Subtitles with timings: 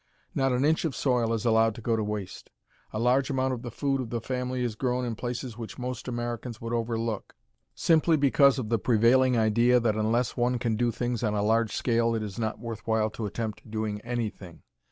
[0.33, 2.49] Not an inch of soil is allowed to go to waste.
[2.91, 6.07] A large amount of the food of the family is grown in places which most
[6.07, 7.35] Americans would overlook,
[7.75, 11.75] simply because of the prevailing idea that unless one can do things on a large
[11.75, 14.63] scale it is not worth while to attempt doing anything.